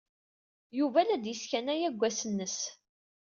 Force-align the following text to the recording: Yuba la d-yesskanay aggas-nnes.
Yuba 0.77 0.99
la 1.07 1.15
d-yesskanay 1.23 1.81
aggas-nnes. 1.89 2.57